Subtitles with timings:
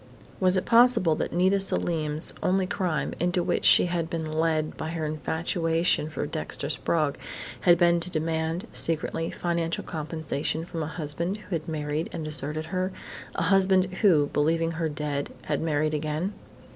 [0.39, 4.89] Was it possible that Nita Selim's only crime, into which she had been led by
[4.89, 7.19] her infatuation for Dexter Sprague,
[7.59, 12.65] had been to demand, secretly, financial compensation from a husband who had married and deserted
[12.73, 12.91] her,
[13.35, 16.33] a husband who, believing her dead, had married again?